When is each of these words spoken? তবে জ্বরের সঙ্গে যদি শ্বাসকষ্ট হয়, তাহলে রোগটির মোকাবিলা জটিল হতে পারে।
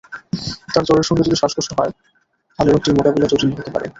তবে 0.71 0.85
জ্বরের 0.87 1.07
সঙ্গে 1.07 1.23
যদি 1.23 1.37
শ্বাসকষ্ট 1.37 1.71
হয়, 1.77 1.91
তাহলে 2.59 2.69
রোগটির 2.69 2.97
মোকাবিলা 2.97 3.27
জটিল 3.29 3.49
হতে 3.51 3.71
পারে। 3.75 3.87